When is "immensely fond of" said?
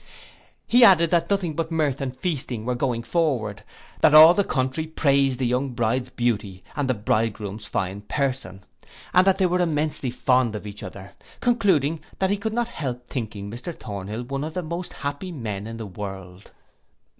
9.61-10.65